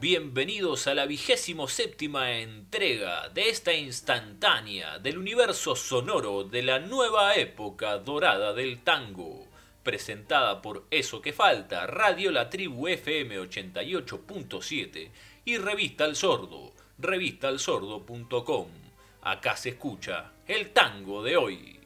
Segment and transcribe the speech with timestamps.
[0.00, 7.34] Bienvenidos a la vigésimo séptima entrega de esta instantánea del universo sonoro de la nueva
[7.34, 9.48] época dorada del tango,
[9.82, 15.10] presentada por Eso que Falta, Radio La Tribu FM 88.7
[15.44, 18.68] y Revista El Sordo, revistalsordo.com.
[19.22, 21.80] Acá se escucha el tango de hoy.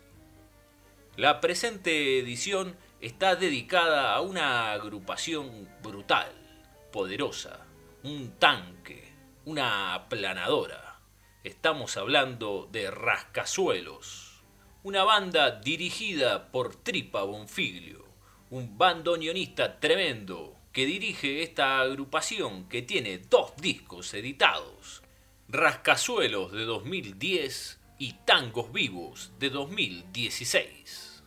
[1.17, 6.31] La presente edición está dedicada a una agrupación brutal,
[6.93, 7.62] poderosa,
[8.05, 11.01] un tanque, una aplanadora.
[11.45, 14.43] Estamos hablando de Rascazuelos,
[14.83, 18.05] una banda dirigida por Tripa Bonfiglio,
[18.51, 25.03] un bandoneonista tremendo que dirige esta agrupación que tiene dos discos editados,
[25.49, 31.23] Rascazuelos de 2010 y Tangos Vivos de 2016.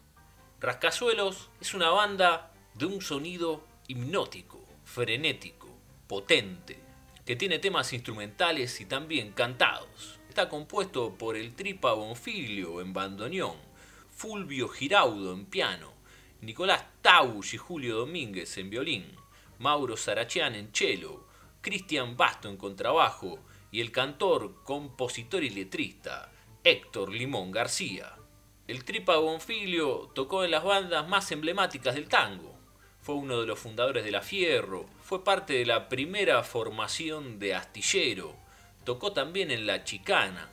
[0.59, 5.64] Rascazuelos es una banda de un sonido hipnótico, frenético,
[6.07, 6.79] potente,
[7.25, 10.19] que tiene temas instrumentales y también cantados.
[10.29, 13.57] Está compuesto por el Tripa Bonfilio en bandoneón,
[14.11, 15.93] Fulvio Giraudo en piano,
[16.41, 19.15] Nicolás Tausch y Julio Domínguez en violín,
[19.59, 21.25] Mauro Sarachian en cello,
[21.61, 23.39] Cristian Basto en contrabajo
[23.71, 26.31] y el cantor, compositor y letrista
[26.63, 28.15] Héctor Limón García.
[28.67, 32.54] El Tripa Bonfilio tocó en las bandas más emblemáticas del tango,
[33.05, 37.53] fue uno de los fundadores de La Fierro, fue parte de la primera formación de
[37.53, 38.35] Astillero,
[38.83, 40.49] tocó también en La Chicana.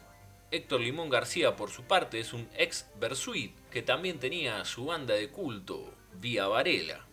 [0.51, 5.15] Héctor Limón García, por su parte, es un ex Bersuit que también tenía su banda
[5.15, 7.07] de culto, Vía Varela.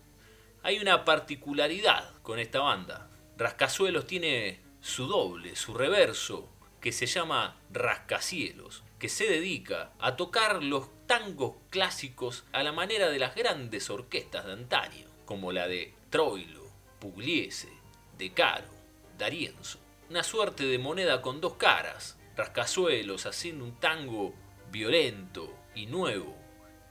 [0.62, 3.10] Hay una particularidad con esta banda.
[3.38, 6.50] Rascazuelos tiene su doble, su reverso,
[6.82, 13.10] que se llama Rascacielos, que se dedica a tocar los tangos clásicos a la manera
[13.10, 16.64] de las grandes orquestas de antaño como la de Troilo,
[17.00, 17.70] Pugliese,
[18.18, 18.68] De Caro,
[19.16, 19.78] D'Arienzo.
[20.10, 24.34] Una suerte de moneda con dos caras, rascazuelos haciendo un tango
[24.72, 26.36] violento y nuevo,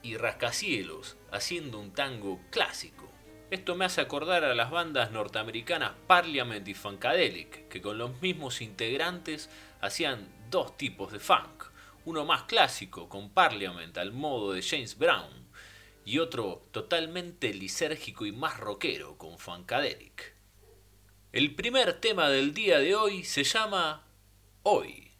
[0.01, 3.11] y rascacielos haciendo un tango clásico.
[3.51, 8.61] Esto me hace acordar a las bandas norteamericanas Parliament y Funkadelic, que con los mismos
[8.61, 9.49] integrantes
[9.81, 11.65] hacían dos tipos de funk.
[12.05, 15.48] Uno más clásico, con Parliament al modo de James Brown,
[16.09, 20.33] y otro totalmente lisérgico y más rockero con Funkadelic.
[21.31, 24.07] El primer tema del día de hoy se llama
[24.63, 25.11] Hoy.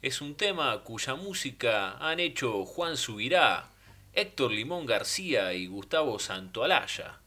[0.00, 3.72] Es un tema cuya música han hecho Juan Subirá,
[4.12, 7.18] Héctor Limón García y Gustavo Santoalaya,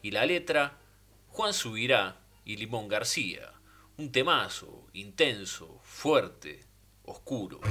[0.00, 0.78] y la letra
[1.26, 3.52] Juan Subirá y Limón García.
[3.96, 6.66] Un temazo, intenso, fuerte,
[7.02, 7.62] oscuro.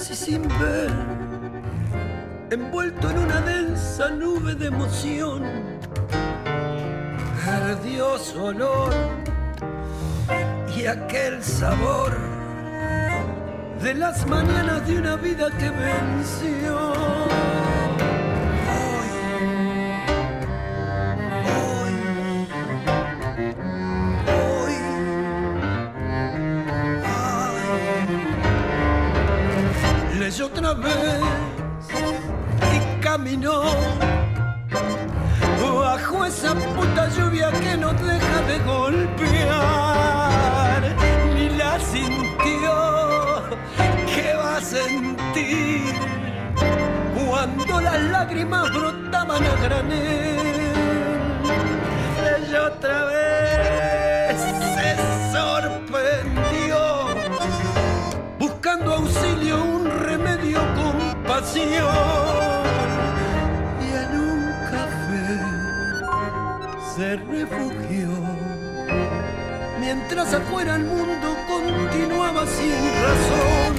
[0.00, 0.90] Casi sin ver,
[2.50, 5.42] envuelto en una densa nube de emoción.
[7.46, 8.94] Ardió su olor
[10.74, 12.16] y aquel sabor
[13.82, 16.89] de las mañanas de una vida que venció.
[48.68, 50.38] Brotaban a granel.
[52.36, 54.40] Ella otra vez
[54.74, 54.96] se
[55.32, 56.78] sorprendió
[58.38, 59.80] buscando auxilio
[63.80, 65.26] y en un café
[66.94, 68.08] se refugió.
[69.80, 73.76] Mientras afuera el mundo continuaba sin razón,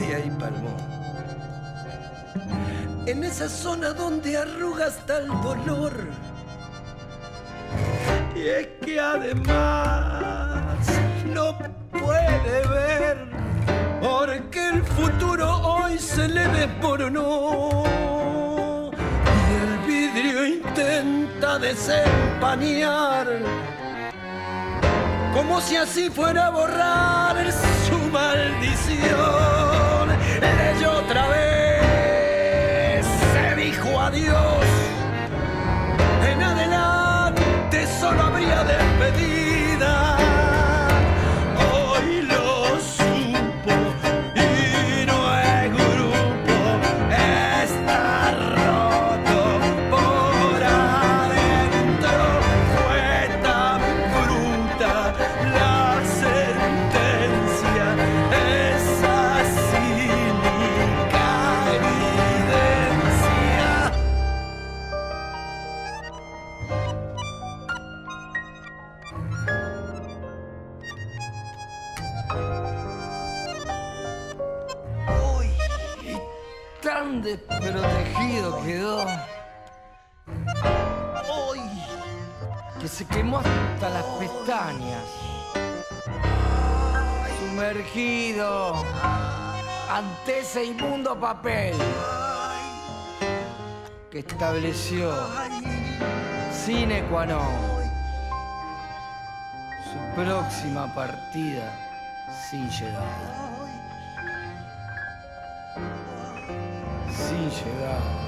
[0.00, 0.76] Y ahí palmó.
[3.06, 5.92] En esa zona donde arruga hasta el dolor.
[8.34, 10.86] Y es que además
[11.32, 11.56] no
[11.90, 13.28] puede ver.
[14.00, 17.70] Porque el futuro hoy se le desmoronó.
[19.48, 23.26] Y el vidrio intenta desempañar
[25.36, 27.65] como si así fuera a borrar su
[89.90, 91.74] ante ese inmundo papel
[94.10, 95.12] que estableció
[96.52, 97.26] sine qua
[99.84, 101.72] su próxima partida
[102.50, 103.50] sin llegada.
[107.08, 108.25] Sin llegada.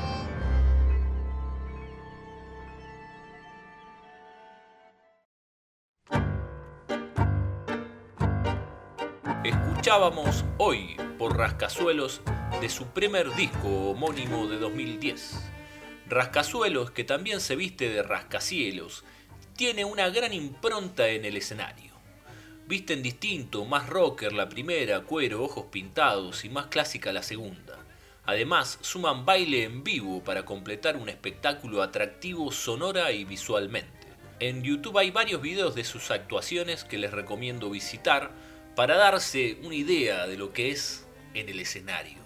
[10.58, 12.20] Hoy por Rascazuelos
[12.60, 15.50] de su primer disco homónimo de 2010.
[16.10, 19.02] Rascazuelos, que también se viste de rascacielos,
[19.56, 21.94] tiene una gran impronta en el escenario.
[22.66, 27.78] Visten distinto, más rocker la primera, cuero, ojos pintados y más clásica la segunda.
[28.26, 34.06] Además, suman baile en vivo para completar un espectáculo atractivo sonora y visualmente.
[34.38, 38.32] En YouTube hay varios videos de sus actuaciones que les recomiendo visitar
[38.78, 41.04] para darse una idea de lo que es
[41.34, 42.18] en el escenario.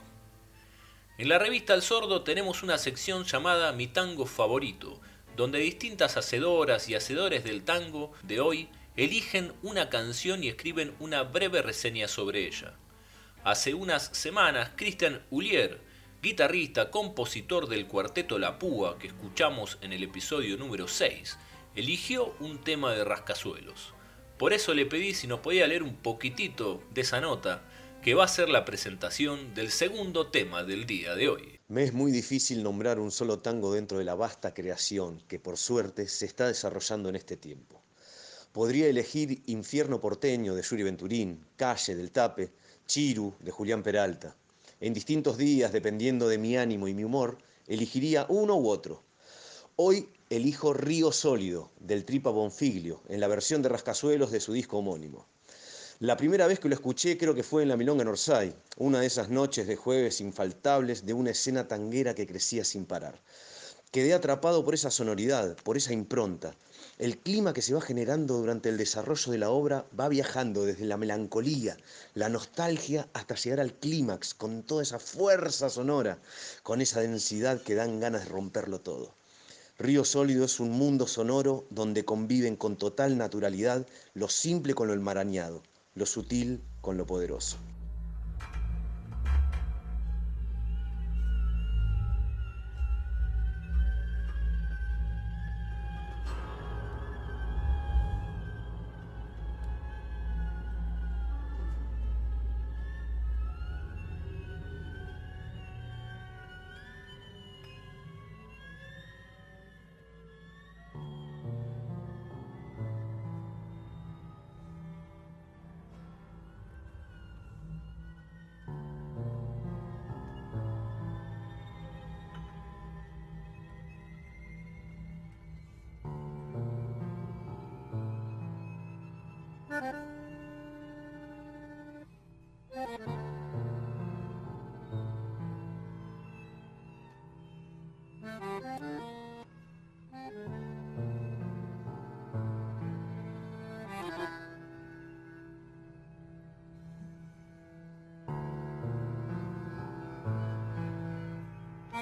[1.16, 5.00] En la revista El Sordo tenemos una sección llamada Mi Tango Favorito,
[5.34, 11.22] donde distintas hacedoras y hacedores del tango de hoy eligen una canción y escriben una
[11.22, 12.74] breve reseña sobre ella.
[13.44, 15.80] Hace unas semanas, Cristian Ulier,
[16.20, 21.38] guitarrista, compositor del cuarteto La Púa que escuchamos en el episodio número 6,
[21.76, 23.94] eligió un tema de rascazuelos.
[24.42, 27.62] Por eso le pedí si nos podía leer un poquitito de esa nota,
[28.02, 31.60] que va a ser la presentación del segundo tema del día de hoy.
[31.68, 35.56] Me es muy difícil nombrar un solo tango dentro de la vasta creación que por
[35.56, 37.80] suerte se está desarrollando en este tiempo.
[38.50, 42.50] Podría elegir Infierno porteño de Yuri Venturín, Calle del Tape,
[42.84, 44.34] Chiru de Julián Peralta.
[44.80, 49.04] En distintos días, dependiendo de mi ánimo y mi humor, elegiría uno u otro.
[49.76, 54.78] Hoy elijo Río Sólido del Tripa Bonfiglio, en la versión de Rascazuelos de su disco
[54.78, 55.26] homónimo.
[56.00, 59.00] La primera vez que lo escuché creo que fue en la Milonga en Orsay, una
[59.00, 63.20] de esas noches de jueves infaltables de una escena tanguera que crecía sin parar.
[63.90, 66.54] Quedé atrapado por esa sonoridad, por esa impronta.
[66.96, 70.86] El clima que se va generando durante el desarrollo de la obra va viajando desde
[70.86, 71.76] la melancolía,
[72.14, 76.18] la nostalgia, hasta llegar al clímax, con toda esa fuerza sonora,
[76.62, 79.12] con esa densidad que dan ganas de romperlo todo.
[79.82, 83.84] Río Sólido es un mundo sonoro donde conviven con total naturalidad
[84.14, 85.60] lo simple con lo enmarañado,
[85.96, 87.56] lo sutil con lo poderoso.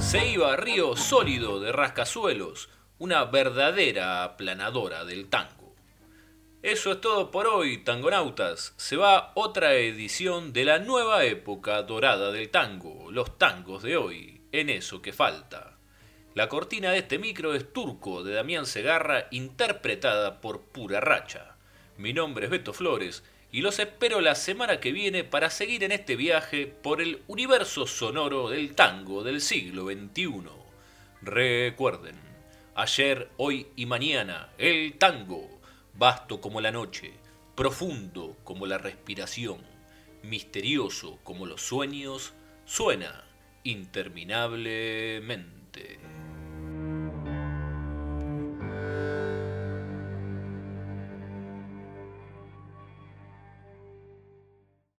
[0.05, 2.69] Se iba Río Sólido de Rascasuelos,
[2.99, 5.73] una verdadera aplanadora del tango.
[6.61, 8.73] Eso es todo por hoy, tangonautas.
[8.77, 14.41] Se va otra edición de la nueva época dorada del tango, los tangos de hoy,
[14.51, 15.77] en eso que falta.
[16.35, 21.55] La cortina de este micro es Turco de Damián Segarra, interpretada por Pura Racha.
[21.97, 25.91] Mi nombre es Beto Flores y los espero la semana que viene para seguir en
[25.91, 30.41] este viaje por el universo sonoro del tango del siglo XXI.
[31.21, 32.15] Recuerden,
[32.73, 35.61] ayer, hoy y mañana, el tango,
[35.93, 37.13] vasto como la noche,
[37.53, 39.61] profundo como la respiración,
[40.23, 42.33] misterioso como los sueños,
[42.65, 43.23] suena
[43.63, 45.99] interminablemente.